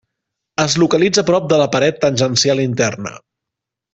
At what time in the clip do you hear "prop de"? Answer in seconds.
1.27-1.59